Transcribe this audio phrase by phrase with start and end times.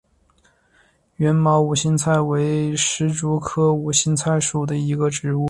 [1.17, 4.75] 缘毛无心菜为石竹科无心菜属的
[5.11, 5.39] 植物。